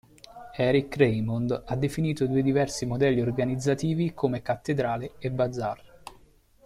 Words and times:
Eric 0.57 0.95
Raymond 0.97 1.61
ha 1.63 1.75
definito 1.75 2.23
i 2.23 2.27
due 2.27 2.41
diversi 2.41 2.87
modelli 2.87 3.21
organizzativi 3.21 4.15
come 4.15 4.41
cattedrale 4.41 5.11
e 5.19 5.29
bazar. 5.29 5.93